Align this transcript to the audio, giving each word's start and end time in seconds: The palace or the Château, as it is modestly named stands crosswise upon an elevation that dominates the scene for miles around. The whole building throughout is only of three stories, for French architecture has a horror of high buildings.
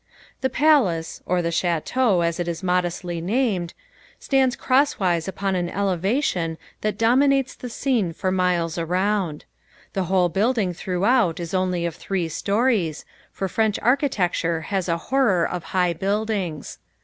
The 0.41 0.49
palace 0.49 1.21
or 1.27 1.43
the 1.43 1.49
Château, 1.51 2.25
as 2.25 2.39
it 2.39 2.47
is 2.47 2.63
modestly 2.63 3.21
named 3.21 3.75
stands 4.19 4.55
crosswise 4.55 5.27
upon 5.27 5.55
an 5.55 5.69
elevation 5.69 6.57
that 6.81 6.97
dominates 6.97 7.53
the 7.53 7.69
scene 7.69 8.11
for 8.11 8.31
miles 8.31 8.79
around. 8.79 9.45
The 9.93 10.05
whole 10.05 10.29
building 10.29 10.73
throughout 10.73 11.39
is 11.39 11.53
only 11.53 11.85
of 11.85 11.95
three 11.95 12.29
stories, 12.29 13.05
for 13.31 13.47
French 13.47 13.77
architecture 13.83 14.61
has 14.61 14.89
a 14.89 14.97
horror 15.13 15.47
of 15.47 15.65
high 15.65 15.93
buildings. 15.93 16.79